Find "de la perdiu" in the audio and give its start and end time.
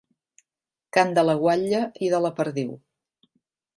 2.15-2.73